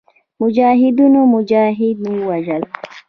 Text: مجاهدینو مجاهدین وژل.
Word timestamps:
مجاهدینو 0.41 1.21
مجاهدین 1.33 2.21
وژل. 2.29 2.63